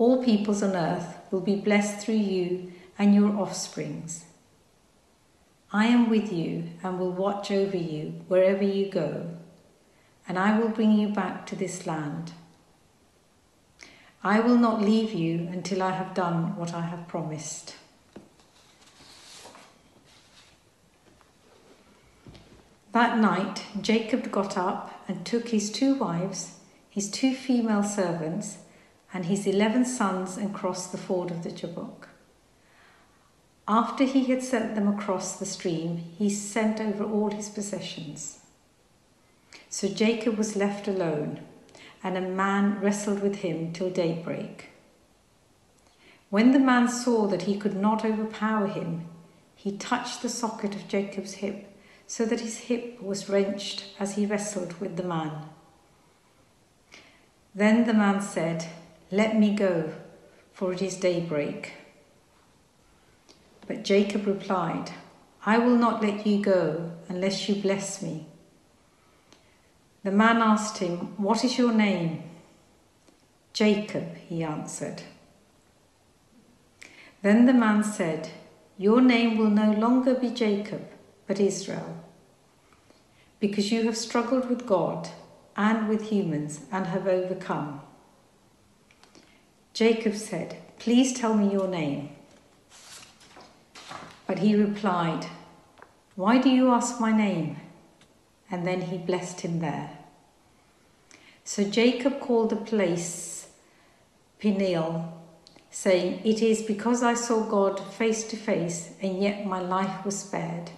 [0.00, 4.24] All peoples on earth will be blessed through you and your offsprings.
[5.74, 9.36] I am with you and will watch over you wherever you go,
[10.26, 12.32] and I will bring you back to this land.
[14.24, 17.74] I will not leave you until I have done what I have promised.
[22.92, 26.54] That night, Jacob got up and took his two wives,
[26.88, 28.56] his two female servants,
[29.12, 32.08] and his eleven sons and crossed the ford of the Jabbok.
[33.66, 38.40] After he had sent them across the stream, he sent over all his possessions.
[39.68, 41.40] So Jacob was left alone,
[42.02, 44.70] and a man wrestled with him till daybreak.
[46.30, 49.06] When the man saw that he could not overpower him,
[49.54, 51.66] he touched the socket of Jacob's hip,
[52.06, 55.44] so that his hip was wrenched as he wrestled with the man.
[57.54, 58.66] Then the man said,
[59.10, 59.92] let me go,
[60.52, 61.72] for it is daybreak.
[63.66, 64.92] But Jacob replied,
[65.44, 68.26] I will not let you go unless you bless me.
[70.04, 72.22] The man asked him, What is your name?
[73.52, 75.02] Jacob, he answered.
[77.22, 78.30] Then the man said,
[78.78, 80.88] Your name will no longer be Jacob,
[81.26, 82.02] but Israel,
[83.40, 85.08] because you have struggled with God
[85.56, 87.82] and with humans and have overcome.
[89.80, 92.10] Jacob said, Please tell me your name.
[94.26, 95.24] But he replied,
[96.16, 97.56] Why do you ask my name?
[98.50, 99.96] And then he blessed him there.
[101.44, 103.48] So Jacob called the place
[104.38, 105.14] Peniel,
[105.70, 110.18] saying, It is because I saw God face to face, and yet my life was
[110.18, 110.72] spared.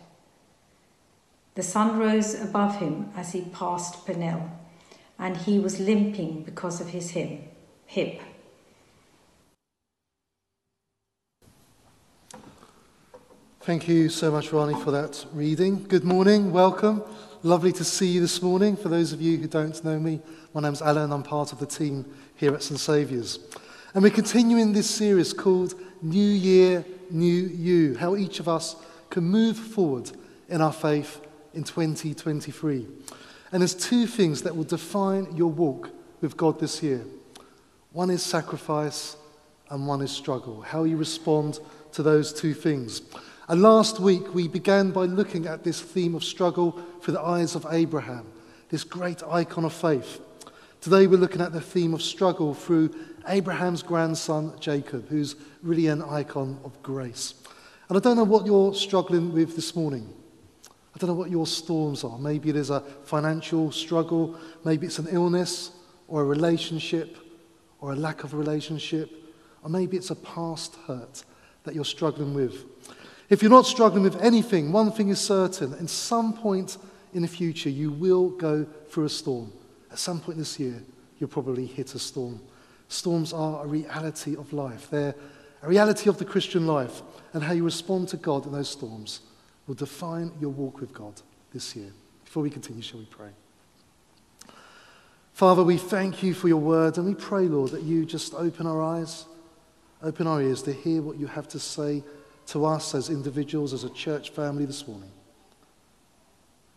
[1.57, 4.49] The sun rose above him as he passed Peniel,
[5.19, 8.21] and he was limping because of his hip.
[13.65, 15.85] Thank you so much, Ronnie, for that reading.
[15.85, 17.01] Good morning, welcome.
[17.45, 18.77] Lovely to see you this morning.
[18.77, 20.21] For those of you who don't know me,
[20.53, 21.13] my name's Alan.
[21.13, 23.39] I'm part of the team here at St Saviour's.
[23.95, 28.75] And we're continuing this series called New Year, New You, how each of us
[29.11, 30.11] can move forward
[30.49, 31.21] in our faith
[31.55, 32.89] in 2023.
[33.53, 35.89] And there's two things that will define your walk
[36.21, 37.05] with God this year
[37.93, 39.17] one is sacrifice,
[39.71, 40.63] and one is struggle.
[40.63, 41.61] How you respond
[41.93, 43.03] to those two things.
[43.49, 47.57] And last week we began by looking at this theme of struggle through the eyes
[47.57, 48.25] of Abraham,
[48.69, 50.21] this great icon of faith.
[50.81, 52.95] Today we're looking at the theme of struggle through
[53.27, 57.35] Abraham's grandson Jacob, who's really an icon of grace.
[57.89, 60.09] And I don't know what you're struggling with this morning.
[60.95, 62.19] I don't know what your storms are.
[62.19, 65.73] Maybe it is a financial struggle, maybe it's an illness
[66.07, 67.17] or a relationship
[67.81, 69.11] or a lack of relationship,
[69.65, 71.25] or maybe it's a past hurt
[71.65, 72.67] that you're struggling with.
[73.33, 75.73] If you're not struggling with anything, one thing is certain.
[75.73, 76.77] At some point
[77.15, 79.51] in the future, you will go through a storm.
[79.91, 80.83] At some point this year,
[81.19, 82.43] you'll probably hit a storm.
[82.89, 84.91] Storms are a reality of life.
[84.91, 85.15] They're
[85.63, 87.01] a reality of the Christian life.
[87.33, 89.21] And how you respond to God in those storms
[89.67, 91.15] will define your walk with God
[91.55, 91.91] this year.
[92.27, 93.31] Before we continue, shall we pray?
[95.33, 98.67] Father, we thank you for your word and we pray, Lord, that you just open
[98.67, 99.25] our eyes,
[100.03, 102.03] open our ears to hear what you have to say
[102.53, 105.11] to us as individuals, as a church family this morning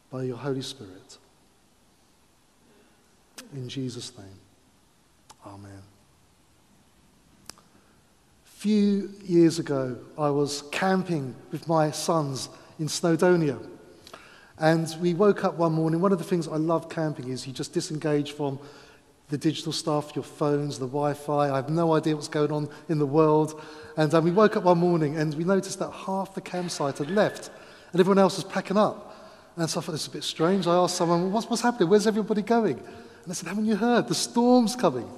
[0.09, 1.17] by your Holy Spirit.
[3.53, 4.39] In Jesus' name,
[5.45, 5.81] Amen.
[7.49, 7.61] A
[8.45, 12.47] few years ago, I was camping with my sons
[12.79, 13.59] in Snowdonia.
[14.57, 15.99] And we woke up one morning.
[15.99, 18.59] One of the things I love camping is you just disengage from
[19.29, 21.49] the digital stuff, your phones, the Wi Fi.
[21.49, 23.61] I have no idea what's going on in the world.
[23.97, 27.09] And um, we woke up one morning and we noticed that half the campsite had
[27.09, 27.49] left
[27.91, 29.15] and everyone else was packing up.
[29.55, 30.67] And so I thought this is a bit strange.
[30.67, 31.89] I asked someone, what's, what's happening?
[31.89, 32.77] Where's everybody going?
[32.77, 34.07] And they said, Haven't you heard?
[34.07, 35.09] The storm's coming.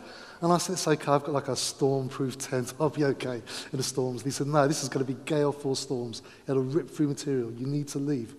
[0.42, 2.74] And I said, It's okay, I've got like a storm proof tent.
[2.80, 4.22] I'll be okay in the storms.
[4.22, 6.22] And he said, No, this is going to be gale force storms.
[6.48, 7.52] It'll rip through material.
[7.52, 8.36] You need to leave.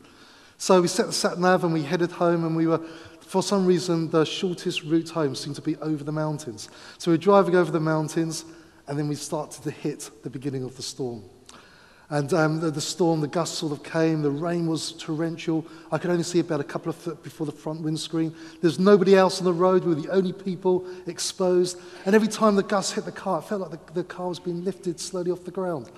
[0.57, 2.81] So we set the sat nav and we headed home, and we were,
[3.29, 6.71] for some reason, the shortest route home seemed to be over the mountains.
[6.97, 8.47] So we're driving over the mountains,
[8.87, 11.23] and then we started to hit the beginning of the storm.
[12.11, 15.67] And um, the, the storm, the gusts sort of came, the rain was torrential.
[15.93, 18.35] I could only see about a couple of foot before the front windscreen.
[18.63, 19.85] There's nobody else on the road.
[19.85, 21.79] We were the only people exposed.
[22.07, 24.39] And every time the gusts hit the car, it felt like the, the car was
[24.39, 25.91] being lifted slowly off the ground.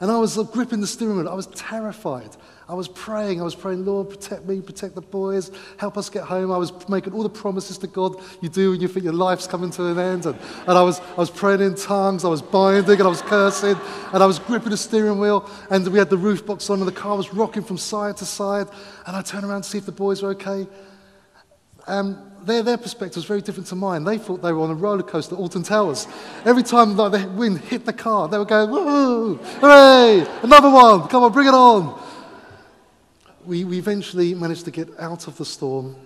[0.00, 1.28] And I was gripping the steering wheel.
[1.28, 2.36] I was terrified.
[2.68, 3.40] I was praying.
[3.40, 6.50] I was praying, Lord, protect me, protect the boys, help us get home.
[6.50, 9.46] I was making all the promises to God you do when you think your life's
[9.46, 10.26] coming to an end.
[10.26, 12.24] And, and I, was, I was praying in tongues.
[12.24, 13.76] I was binding and I was cursing.
[14.12, 15.48] And I was gripping the steering wheel.
[15.70, 18.26] And we had the roof box on and the car was rocking from side to
[18.26, 18.66] side.
[19.06, 20.66] And I turned around to see if the boys were okay.
[21.86, 24.04] Um, their, their perspective was very different to mine.
[24.04, 26.06] They thought they were on a roller coaster at Alton Towers.
[26.44, 31.08] Every time like, the wind hit the car, they were going, woo, hooray, another one,
[31.08, 32.00] come on, bring it on.
[33.44, 35.96] We, we eventually managed to get out of the storm,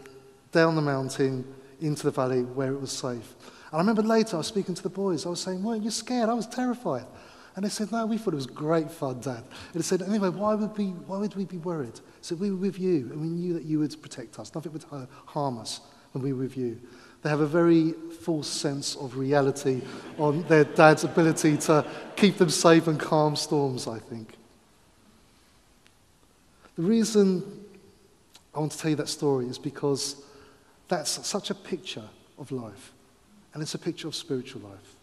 [0.53, 1.45] down the mountain,
[1.81, 3.35] into the valley where it was safe.
[3.71, 5.27] And I remember later I was speaking to the boys.
[5.27, 6.29] I was saying, Weren't you scared?
[6.29, 7.07] I was terrified.
[7.57, 9.43] And they said, No, we thought it was great fun, Dad.
[9.73, 11.99] And they said, Anyway, why would, we, why would we be worried?
[12.21, 14.55] So we were with you, and we knew that you would protect us.
[14.55, 15.81] Nothing would uh, harm us
[16.13, 16.81] when we review.
[17.23, 17.93] They have a very
[18.23, 19.83] false sense of reality
[20.19, 21.85] on their dad's ability to
[22.17, 24.35] keep them safe and calm storms, I think.
[26.77, 27.67] The reason
[28.55, 30.23] I want to tell you that story is because
[30.89, 32.09] that's such a picture
[32.39, 32.93] of life,
[33.53, 34.97] and it's a picture of spiritual life.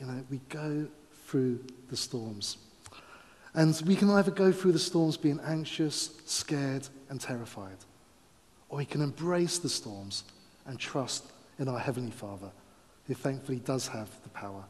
[0.00, 0.86] You know, we go
[1.26, 1.60] through
[1.90, 2.56] the storms.
[3.54, 7.76] And we can either go through the storms being anxious, scared, and terrified,
[8.74, 10.24] or we can embrace the storms
[10.66, 11.30] and trust
[11.60, 12.50] in our Heavenly Father,
[13.06, 14.64] who thankfully does have the power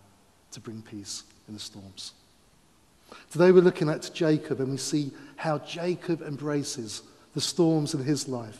[0.51, 2.13] to bring peace in the storms.
[3.31, 7.01] Today we're looking at Jacob and we see how Jacob embraces
[7.33, 8.59] the storms in his life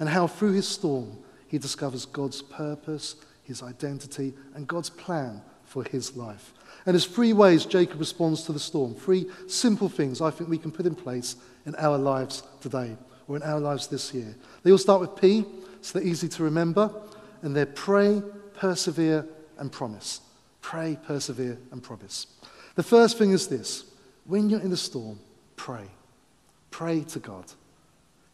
[0.00, 5.84] and how through his storm he discovers God's purpose, his identity, and God's plan for
[5.84, 6.54] his life.
[6.86, 8.94] And there's three ways Jacob responds to the storm.
[8.94, 12.96] Three simple things I think we can put in place in our lives today
[13.28, 14.34] or in our lives this year.
[14.62, 15.44] They all start with P,
[15.80, 16.90] so they're easy to remember.
[17.42, 18.22] And they're pray,
[18.54, 19.26] persevere,
[19.58, 20.20] and promise.
[20.60, 22.26] Pray, persevere, and promise.
[22.74, 23.84] The first thing is this
[24.24, 25.18] when you're in the storm,
[25.56, 25.86] pray.
[26.70, 27.44] Pray to God.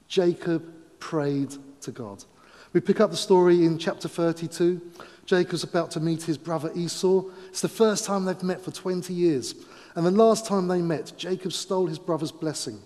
[0.09, 0.65] Jacob
[0.99, 2.25] prayed to God.
[2.73, 4.81] We pick up the story in chapter 32.
[5.27, 7.25] Jacob's about to meet his brother Esau.
[7.49, 9.55] It's the first time they've met for 20 years.
[9.95, 12.81] And the last time they met, Jacob stole his brother's blessing.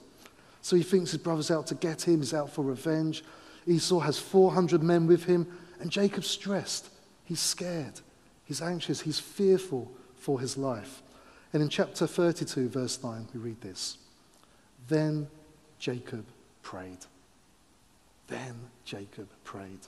[0.67, 3.23] So he thinks his brother's out to get him, he's out for revenge.
[3.69, 5.47] Esau has 400 men with him,
[5.79, 6.89] and Jacob's stressed.
[7.23, 8.01] He's scared.
[8.45, 9.03] He's anxious.
[9.03, 11.05] He's fearful for his life.
[11.53, 13.99] And in chapter 32, verse 9, we read this
[14.89, 15.29] Then
[15.79, 16.27] Jacob
[16.63, 17.07] prayed.
[18.27, 19.87] Then Jacob prayed.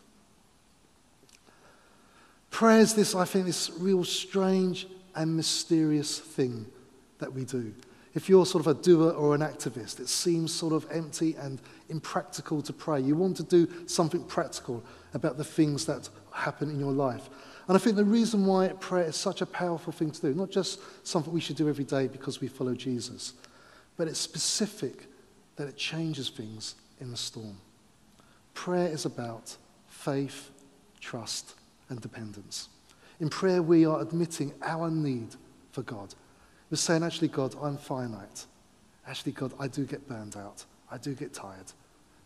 [2.53, 4.87] Prayer is this, I think, this real strange
[5.17, 6.67] and mysterious thing
[7.19, 7.75] that we do.
[8.19, 11.61] If you're sort of a doer or an activist, it seems sort of empty and
[11.89, 13.01] impractical to pray.
[13.01, 14.83] You want to do something practical
[15.15, 17.31] about the things that happen in your life.
[17.69, 20.51] And I think the reason why prayer is such a powerful thing to do, not
[20.51, 23.35] just something we should do every day because we follow Jesus,
[23.97, 25.07] but it's specific
[25.55, 27.59] that it changes things in the storm.
[28.53, 29.57] Prayer is about
[29.87, 30.51] faith,
[31.01, 31.55] trust,
[31.89, 32.69] and dependence.
[33.21, 35.37] In prayer, we are admitting our need
[35.71, 36.17] for God.
[36.71, 38.47] We're saying, actually, God, I'm finite.
[39.07, 40.65] Actually, God, I do get burned out.
[40.91, 41.73] I do get tired.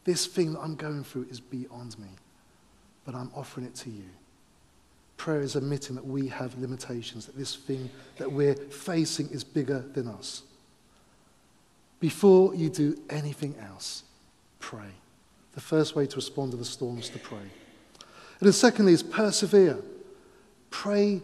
[0.05, 2.09] This thing that I'm going through is beyond me,
[3.05, 4.05] but I'm offering it to you.
[5.17, 9.85] Prayer is admitting that we have limitations, that this thing that we're facing is bigger
[9.95, 10.43] than us.
[12.01, 14.03] Before you do anything else,
[14.59, 14.91] pray.
[15.55, 17.39] The first way to respond to the storm is to pray.
[17.39, 19.79] And then, secondly, is persevere.
[20.71, 21.23] Pray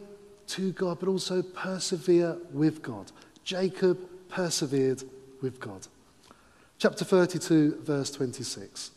[0.48, 3.12] to God, but also persevere with God.
[3.44, 5.02] Jacob persevered
[5.40, 5.86] with God.
[6.78, 8.92] Chapter 32, verse 26.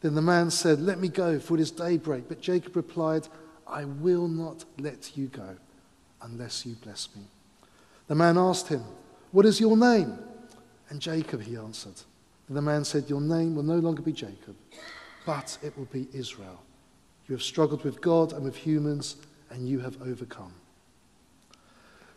[0.00, 2.28] Then the man said, Let me go, for it is daybreak.
[2.28, 3.28] But Jacob replied,
[3.66, 5.56] I will not let you go
[6.22, 7.22] unless you bless me.
[8.06, 8.82] The man asked him,
[9.32, 10.18] What is your name?
[10.90, 12.00] And Jacob, he answered.
[12.48, 14.56] And the man said, Your name will no longer be Jacob,
[15.26, 16.62] but it will be Israel.
[17.26, 19.16] You have struggled with God and with humans,
[19.50, 20.54] and you have overcome.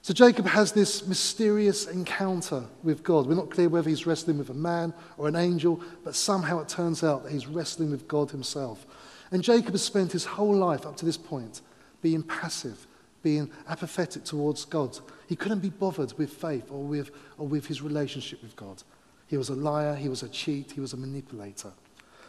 [0.03, 3.27] So Jacob has this mysterious encounter with God.
[3.27, 6.67] We're not clear whether he's wrestling with a man or an angel, but somehow it
[6.67, 8.88] turns out that he's wrestling with God himself.
[9.29, 11.62] And Jacob has spent his whole life up to this point
[12.01, 12.88] being passive,
[13.22, 14.98] being apathetic towards God.
[15.29, 18.81] He couldn't be bothered with faith or with, or with his relationship with God.
[19.27, 21.72] He was a liar, he was a cheat, he was a manipulator.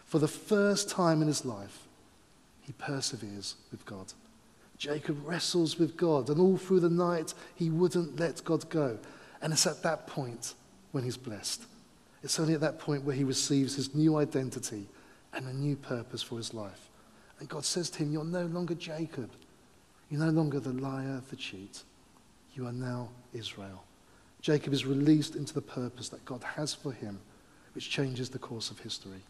[0.05, 1.89] For the first time in his life,
[2.61, 4.13] he perseveres with God.
[4.83, 8.99] Jacob wrestles with God, and all through the night, he wouldn't let God go.
[9.41, 10.55] And it's at that point
[10.91, 11.67] when he's blessed.
[12.25, 14.89] It's only at that point where he receives his new identity
[15.35, 16.91] and a new purpose for his life.
[17.39, 19.31] And God says to him, You're no longer Jacob.
[20.11, 21.85] You're no longer the liar, the cheat.
[22.57, 23.85] You are now Israel.
[24.41, 27.21] Jacob is released into the purpose that God has for him,
[27.77, 29.23] which changes the course of history.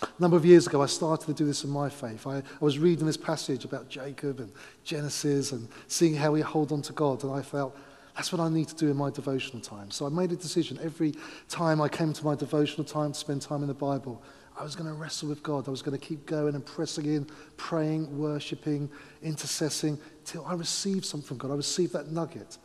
[0.00, 2.26] A number of years ago, I started to do this in my faith.
[2.26, 4.50] I, I, was reading this passage about Jacob and
[4.84, 7.76] Genesis and seeing how we hold on to God, and I felt
[8.16, 9.90] that's what I need to do in my devotional time.
[9.90, 11.14] So I made a decision every
[11.48, 14.22] time I came to my devotional time to spend time in the Bible,
[14.58, 15.66] I was going to wrestle with God.
[15.66, 18.90] I was going to keep going and pressing in, praying, worshipping,
[19.22, 21.50] intercessing, till I received something from God.
[21.50, 22.58] I received that nugget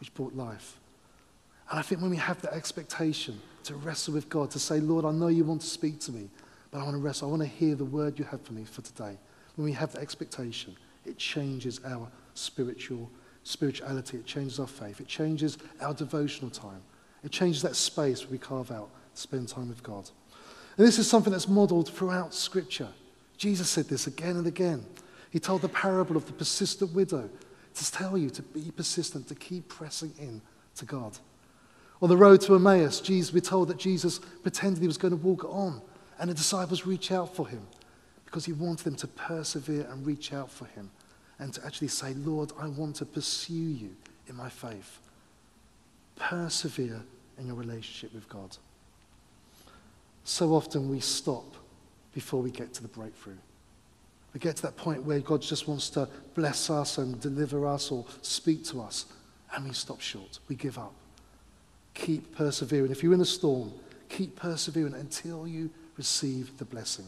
[0.00, 0.78] which brought life.
[1.70, 5.04] And I think when we have that expectation to wrestle with God, to say, Lord,
[5.04, 6.28] I know you want to speak to me.
[6.70, 7.22] But I want to rest.
[7.22, 9.18] I want to hear the word you have for me for today.
[9.56, 13.10] When we have that expectation, it changes our spiritual
[13.42, 14.18] spirituality.
[14.18, 15.00] It changes our faith.
[15.00, 16.82] It changes our devotional time.
[17.24, 20.08] It changes that space we carve out to spend time with God.
[20.76, 22.88] And this is something that's modeled throughout Scripture.
[23.36, 24.84] Jesus said this again and again.
[25.30, 27.28] He told the parable of the persistent widow
[27.74, 30.40] to tell you to be persistent, to keep pressing in
[30.76, 31.18] to God.
[32.02, 35.22] On the road to Emmaus, Jesus, we're told that Jesus pretended he was going to
[35.22, 35.82] walk on
[36.20, 37.66] and the disciples reach out for him
[38.26, 40.90] because he wanted them to persevere and reach out for him
[41.38, 43.96] and to actually say, Lord, I want to pursue you
[44.28, 44.98] in my faith.
[46.16, 47.02] Persevere
[47.38, 48.56] in your relationship with God.
[50.24, 51.56] So often we stop
[52.12, 53.38] before we get to the breakthrough.
[54.34, 57.90] We get to that point where God just wants to bless us and deliver us
[57.90, 59.06] or speak to us,
[59.54, 60.38] and we stop short.
[60.48, 60.92] We give up.
[61.94, 62.92] Keep persevering.
[62.92, 63.72] If you're in a storm,
[64.08, 67.04] keep persevering until you receive the blessing.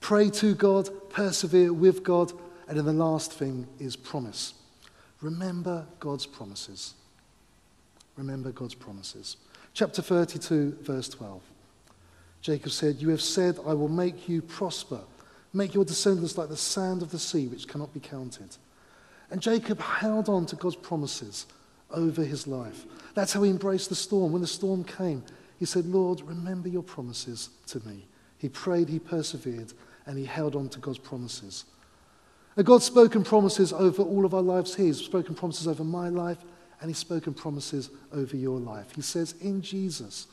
[0.00, 2.32] Pray to God, persevere with God,
[2.66, 4.54] and then the last thing is promise.
[5.20, 6.94] Remember God's promises.
[8.16, 9.36] Remember God's promises.
[9.72, 11.40] Chapter 32, verse 12.
[12.42, 15.02] Jacob said, You have said, I will make you prosper,
[15.52, 18.56] make your descendants like the sand of the sea, which cannot be counted.
[19.30, 21.46] And Jacob held on to God's promises
[21.92, 22.84] over his life.
[23.14, 24.32] That's how he embraced the storm.
[24.32, 25.22] When the storm came,
[25.60, 28.06] he said, Lord, remember your promises to me.
[28.38, 29.74] He prayed, he persevered,
[30.06, 31.66] and he held on to God's promises.
[32.56, 34.86] And God's spoken promises over all of our lives here.
[34.86, 36.38] He's spoken promises over my life,
[36.80, 38.94] and he's spoken promises over your life.
[38.96, 40.26] He says, In Jesus,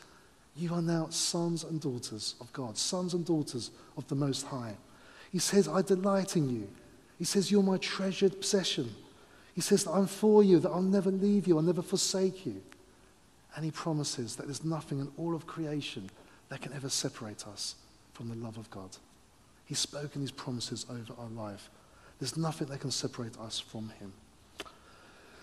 [0.56, 4.78] you are now sons and daughters of God, sons and daughters of the Most High.
[5.32, 6.70] He says, I delight in you.
[7.20, 8.96] He says, You're my treasured possession.
[9.54, 12.62] He says I'm for you, that I'll never leave you, I'll never forsake you.
[13.58, 16.12] And he promises that there's nothing in all of creation
[16.50, 17.74] that can ever separate us
[18.14, 18.96] from the love of God.
[19.66, 21.72] He's spoken these promises over our life.
[22.20, 24.14] There's nothing that can separate us from him.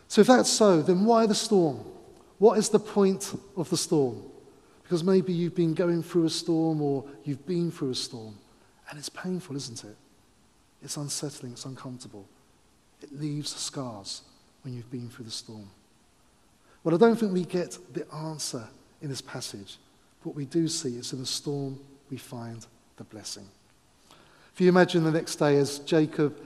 [0.06, 1.84] So, if that's so, then why the storm?
[2.38, 4.22] What is the point of the storm?
[4.84, 8.38] Because maybe you've been going through a storm or you've been through a storm,
[8.90, 9.96] and it's painful, isn't it?
[10.82, 12.28] It's unsettling, it's uncomfortable.
[13.02, 14.22] It leaves scars
[14.62, 15.68] when you've been through the storm.
[16.84, 18.62] Well, I don't think we get the answer
[19.00, 19.78] in this passage.
[20.22, 22.64] What we do see is in the storm we find
[22.96, 23.48] the blessing.
[24.52, 26.38] If you imagine the next day as Jacob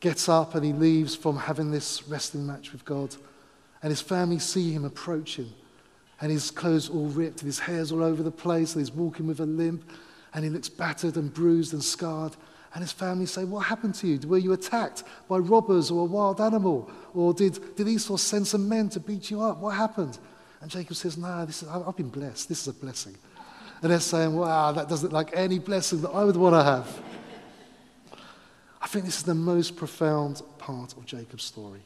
[0.00, 3.14] gets up and he leaves from having this wrestling match with God,
[3.82, 5.52] and his family see him approaching,
[6.22, 9.26] and his clothes all ripped, and his hair's all over the place, and he's walking
[9.26, 9.88] with a limp,
[10.32, 12.34] and he looks battered and bruised and scarred.
[12.74, 14.18] And his family say, What happened to you?
[14.28, 16.90] Were you attacked by robbers or a wild animal?
[17.14, 19.58] Or did, did Esau send some men to beat you up?
[19.58, 20.18] What happened?
[20.60, 22.48] And Jacob says, No, this is, I've been blessed.
[22.48, 23.16] This is a blessing.
[23.82, 26.62] And they're saying, Wow, that doesn't look like any blessing that I would want to
[26.62, 27.02] have.
[28.80, 31.80] I think this is the most profound part of Jacob's story.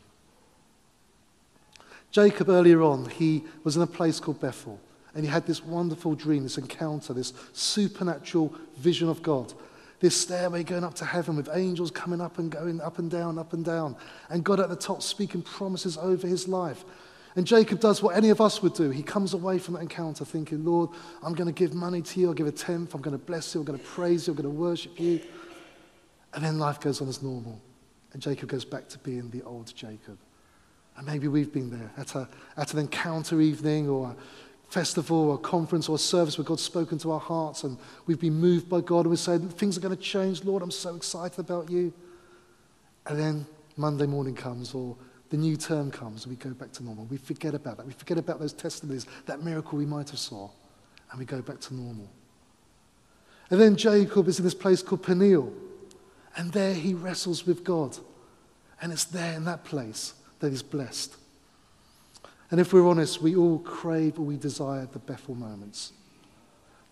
[2.10, 4.80] Jacob, earlier on, he was in a place called Bethel,
[5.14, 9.52] and he had this wonderful dream, this encounter, this supernatural vision of God
[10.00, 13.38] this stairway going up to heaven with angels coming up and going up and down,
[13.38, 13.96] up and down,
[14.30, 16.84] and God at the top speaking promises over his life.
[17.36, 18.90] And Jacob does what any of us would do.
[18.90, 20.90] He comes away from that encounter thinking, Lord,
[21.22, 23.54] I'm going to give money to you, I'll give a tenth, I'm going to bless
[23.54, 25.20] you, I'm going to praise you, I'm going to worship you.
[26.34, 27.60] And then life goes on as normal.
[28.12, 30.18] And Jacob goes back to being the old Jacob.
[30.96, 34.16] And maybe we've been there at, a, at an encounter evening or a
[34.70, 38.68] festival or conference or service where God's spoken to our hearts and we've been moved
[38.68, 41.68] by God and we say, Things are going to change, Lord, I'm so excited about
[41.68, 41.92] you.
[43.06, 43.46] And then
[43.76, 44.96] Monday morning comes or
[45.30, 47.04] the new term comes and we go back to normal.
[47.06, 47.86] We forget about that.
[47.86, 50.48] We forget about those testimonies, that miracle we might have saw,
[51.10, 52.08] and we go back to normal.
[53.50, 55.52] And then Jacob is in this place called Peniel,
[56.36, 57.96] and there he wrestles with God.
[58.80, 61.16] And it's there in that place that he's blessed.
[62.50, 65.92] And if we're honest, we all crave or we desire the Bethel moments.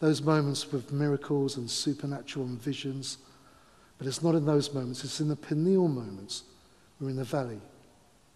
[0.00, 3.18] Those moments with miracles and supernatural and visions.
[3.98, 6.44] But it's not in those moments, it's in the Peniel moments.
[7.00, 7.60] We're in the valley,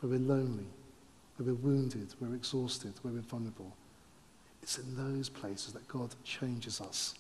[0.00, 0.66] where we're lonely,
[1.36, 3.76] where we're wounded, where we're exhausted, where we're vulnerable.
[4.62, 7.14] It's in those places that God changes us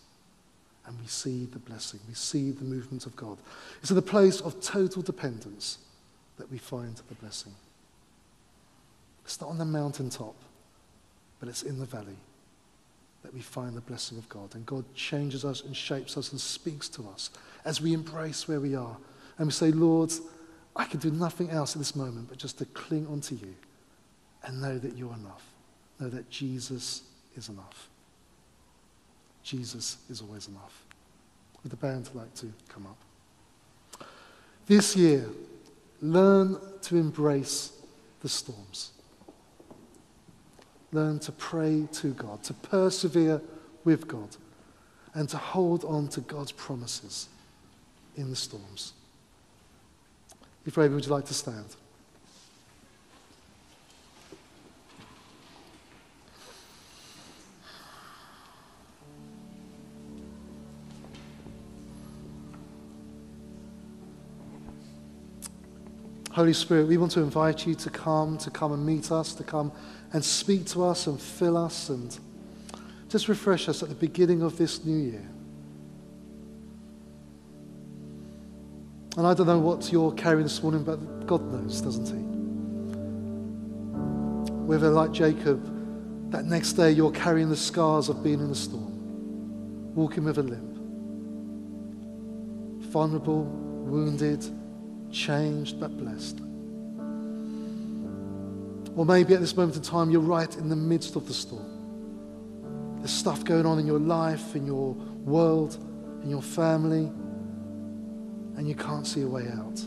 [0.86, 3.38] and we see the blessing, we see the movement of God.
[3.80, 5.78] It's in the place of total dependence
[6.38, 7.54] that we find the blessing.
[9.24, 10.34] It's not on the mountaintop,
[11.40, 12.16] but it's in the valley
[13.22, 14.54] that we find the blessing of God.
[14.54, 17.30] And God changes us and shapes us and speaks to us
[17.64, 18.96] as we embrace where we are.
[19.38, 20.12] And we say, Lord,
[20.74, 23.54] I can do nothing else at this moment but just to cling onto you
[24.44, 25.44] and know that you're enough.
[26.00, 27.02] Know that Jesus
[27.36, 27.88] is enough.
[29.42, 30.84] Jesus is always enough.
[31.62, 34.06] Would the band like to come up?
[34.66, 35.26] This year,
[36.00, 37.72] learn to embrace
[38.20, 38.92] the storms.
[40.92, 43.40] Learn to pray to God, to persevere
[43.84, 44.36] with God,
[45.14, 47.28] and to hold on to God's promises
[48.16, 48.92] in the storms.
[50.66, 51.64] If you're able, would you like to stand?
[66.32, 69.44] Holy Spirit, we want to invite you to come, to come and meet us, to
[69.44, 69.70] come
[70.12, 72.18] and speak to us and fill us and
[73.08, 75.28] just refresh us at the beginning of this new year.
[79.16, 82.22] And I don't know what you're carrying this morning, but God knows, doesn't He?
[84.64, 85.60] Whether, like Jacob,
[86.30, 90.42] that next day you're carrying the scars of being in the storm, walking with a
[90.42, 90.78] limp,
[92.90, 94.42] vulnerable, wounded,
[95.10, 96.40] changed but blessed.
[98.96, 102.98] Or maybe at this moment in time, you're right in the midst of the storm.
[102.98, 105.76] There's stuff going on in your life, in your world,
[106.22, 107.10] in your family,
[108.56, 109.80] and you can't see a way out.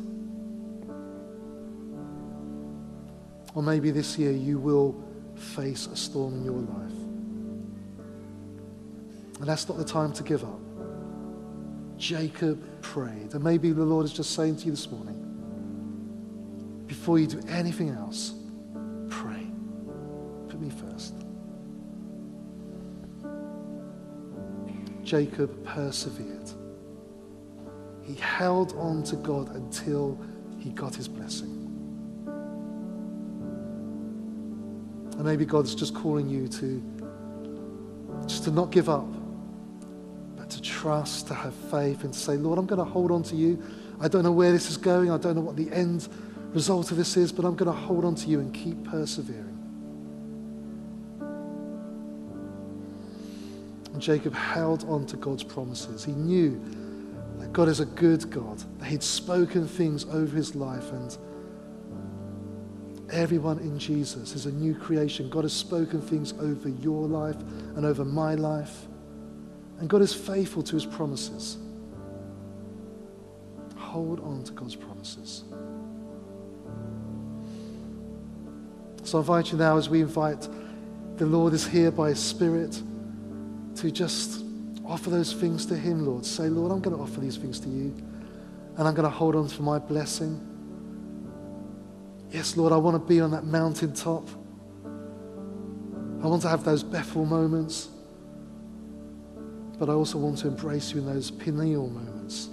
[3.54, 5.02] Or maybe this year you will
[5.36, 6.91] face a storm in your life.
[9.39, 10.60] And that's not the time to give up.
[11.98, 13.34] Jacob prayed.
[13.34, 15.22] And maybe the Lord is just saying to you this morning
[16.88, 18.34] before you do anything else,
[25.15, 26.51] Jacob persevered.
[28.04, 30.19] He held on to God until
[30.60, 31.54] he got his blessing.
[35.13, 36.84] And maybe God's just calling you to
[38.28, 39.08] just to not give up,
[40.36, 43.23] but to trust, to have faith, and to say, Lord, I'm going to hold on
[43.23, 43.63] to you.
[44.01, 45.12] I don't know where this is going.
[45.12, 46.10] I don't know what the end
[46.51, 49.55] result of this is, but I'm going to hold on to you and keep persevering.
[54.06, 56.06] Jacob held on to God's promises.
[56.06, 56.62] He knew
[57.39, 61.18] that God is a good God, that He'd spoken things over his life, and
[63.10, 65.28] everyone in Jesus is a new creation.
[65.28, 67.38] God has spoken things over your life
[67.76, 68.86] and over my life.
[69.80, 71.58] And God is faithful to his promises.
[73.76, 75.46] Hold on to God's promises.
[79.04, 80.48] So I invite you now, as we invite
[81.18, 82.82] the Lord is here by His Spirit,
[83.76, 84.44] to just
[84.86, 86.26] offer those things to Him, Lord.
[86.26, 87.94] Say, Lord, I'm going to offer these things to you,
[88.78, 90.40] and I'm going to hold on for my blessing.
[92.32, 94.28] Yes, Lord, I want to be on that mountaintop.
[96.22, 97.90] I want to have those Bethel moments,
[99.78, 102.50] but I also want to embrace you in those Peniel moments.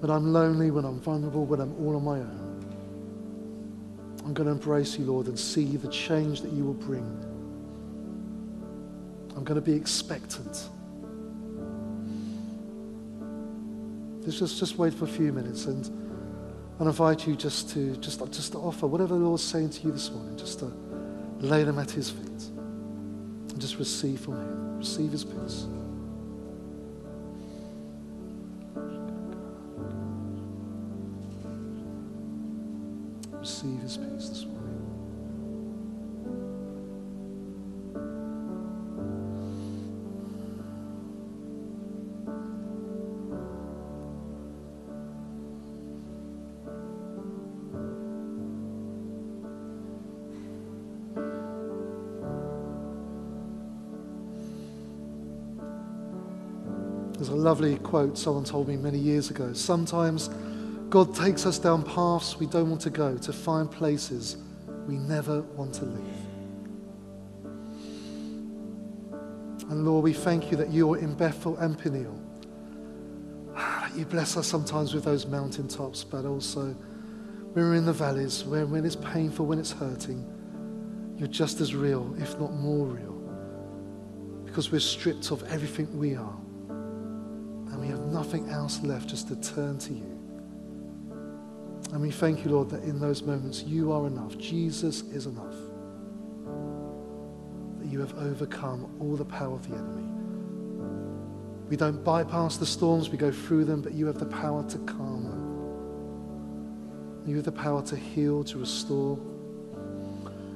[0.00, 2.37] When I'm lonely, when I'm vulnerable, when I'm all on my own.
[4.28, 7.02] I'm going to embrace you, Lord, and see the change that you will bring.
[9.34, 10.68] I'm going to be expectant.
[14.28, 15.88] Just, just wait for a few minutes and
[16.78, 19.92] I invite you just to, just, just to offer whatever the Lord's saying to you
[19.92, 20.70] this morning, just to
[21.38, 24.76] lay them at his feet and just receive from him.
[24.76, 25.64] Receive his peace.
[57.48, 59.54] Lovely quote someone told me many years ago.
[59.54, 60.28] Sometimes
[60.90, 64.36] God takes us down paths we don't want to go to find places
[64.86, 66.26] we never want to leave.
[69.70, 72.20] And Lord, we thank you that you're in Bethel and Peniel.
[73.56, 76.74] Ah, you bless us sometimes with those mountaintops, but also
[77.54, 80.22] when we're in the valleys, when, when it's painful, when it's hurting,
[81.16, 83.18] you're just as real, if not more real,
[84.44, 86.36] because we're stripped of everything we are.
[88.12, 90.18] Nothing else left just to turn to you.
[91.92, 94.36] And we thank you, Lord, that in those moments you are enough.
[94.38, 95.54] Jesus is enough.
[97.78, 100.04] That you have overcome all the power of the enemy.
[101.68, 104.78] We don't bypass the storms, we go through them, but you have the power to
[104.78, 105.44] calm them.
[107.28, 109.18] You have the power to heal, to restore.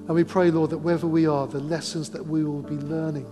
[0.07, 3.27] And we pray, Lord, that wherever we are, the lessons that we will be learning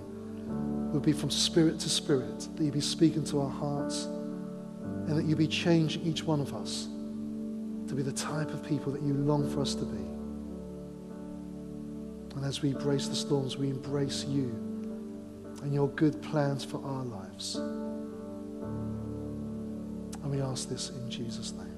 [0.92, 5.24] will be from spirit to spirit, that you be speaking to our hearts, and that
[5.24, 6.88] you be changing each one of us
[7.88, 10.04] to be the type of people that you long for us to be.
[12.36, 14.48] And as we embrace the storms, we embrace you
[15.62, 17.56] and your good plans for our lives.
[20.22, 21.69] And we ask this in Jesus' name.